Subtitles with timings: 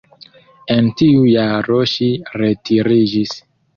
[0.75, 2.07] En tiu jaro ŝi
[2.43, 3.37] retiriĝis.